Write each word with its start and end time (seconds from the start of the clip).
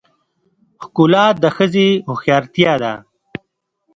ښکلا 0.83 1.25
د 1.43 1.45
ښځې 1.55 1.87
هوښیارتیا 2.07 2.73
ده. 2.83 2.93